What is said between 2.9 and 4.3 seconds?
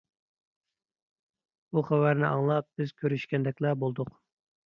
كۆرۈشكەندەكلا بولدۇق.